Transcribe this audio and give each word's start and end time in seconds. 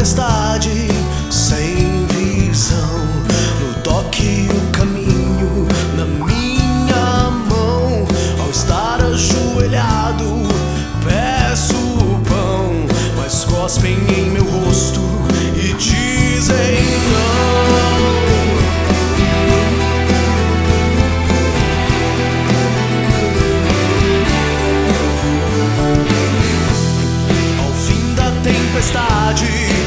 tempestade 0.00 0.88
sem 1.30 2.06
visão. 2.06 3.04
No 3.60 3.82
toque, 3.82 4.48
o 4.50 4.70
caminho 4.72 5.68
na 5.94 6.06
minha 6.06 7.30
mão. 7.50 8.06
Ao 8.40 8.50
estar 8.50 8.98
ajoelhado, 9.02 10.48
peço 11.04 11.74
o 11.74 12.18
pão, 12.26 12.86
mas 13.14 13.44
cospem 13.44 13.98
em 14.08 14.30
meu 14.30 14.44
rosto 14.44 15.02
e 15.54 15.74
dizem 15.74 16.80
não. 17.12 17.60
tempestade. 28.42 29.79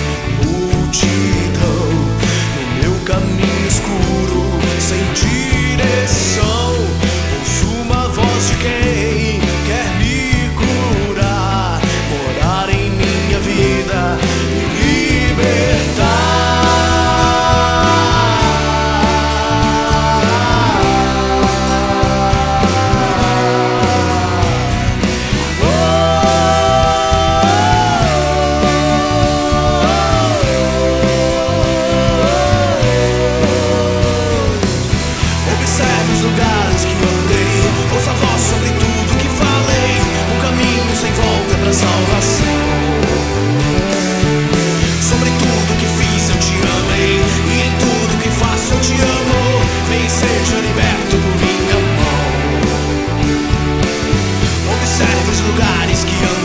Lugares 55.53 56.03
que 56.03 56.15
andei. 56.15 56.42